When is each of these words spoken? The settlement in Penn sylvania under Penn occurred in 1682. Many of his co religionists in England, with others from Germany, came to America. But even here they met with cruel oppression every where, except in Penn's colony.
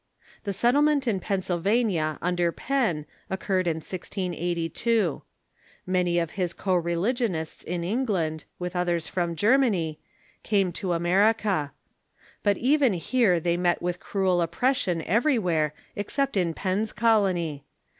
The 0.45 0.51
settlement 0.51 1.07
in 1.07 1.19
Penn 1.19 1.43
sylvania 1.43 2.17
under 2.23 2.51
Penn 2.51 3.05
occurred 3.29 3.67
in 3.67 3.75
1682. 3.75 5.21
Many 5.85 6.17
of 6.17 6.31
his 6.31 6.53
co 6.53 6.73
religionists 6.73 7.63
in 7.63 7.83
England, 7.83 8.43
with 8.57 8.75
others 8.75 9.07
from 9.07 9.35
Germany, 9.35 9.99
came 10.41 10.71
to 10.71 10.93
America. 10.93 11.71
But 12.41 12.57
even 12.57 12.93
here 12.93 13.39
they 13.39 13.57
met 13.57 13.79
with 13.83 13.99
cruel 13.99 14.41
oppression 14.41 15.03
every 15.03 15.37
where, 15.37 15.71
except 15.95 16.35
in 16.35 16.55
Penn's 16.55 16.93
colony. 16.93 17.63